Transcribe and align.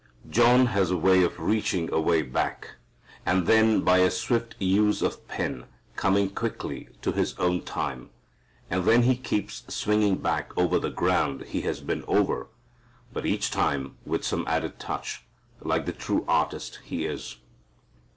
John 0.31 0.65
has 0.65 0.89
a 0.89 0.97
way 0.97 1.23
of 1.23 1.39
reaching 1.39 1.93
away 1.93 2.23
back, 2.23 2.71
and 3.23 3.45
then 3.45 3.81
by 3.81 3.99
a 3.99 4.09
swift 4.09 4.55
use 4.57 5.03
of 5.03 5.27
pen 5.27 5.65
coming 5.95 6.31
quickly 6.31 6.89
to 7.03 7.11
his 7.11 7.37
own 7.37 7.61
time, 7.61 8.09
and 8.67 8.85
then 8.85 9.03
he 9.03 9.15
keeps 9.15 9.61
swinging 9.67 10.15
back 10.15 10.57
over 10.57 10.79
the 10.79 10.89
ground 10.89 11.43
he 11.43 11.61
has 11.61 11.81
been 11.81 12.03
over, 12.07 12.47
but 13.13 13.27
each 13.27 13.51
time 13.51 13.95
with 14.03 14.25
some 14.25 14.43
added 14.47 14.79
touch, 14.79 15.23
like 15.59 15.85
the 15.85 15.93
true 15.93 16.25
artist 16.27 16.79
he 16.83 17.05
is. 17.05 17.37